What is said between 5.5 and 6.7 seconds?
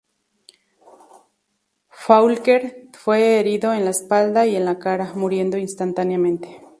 instantáneamente.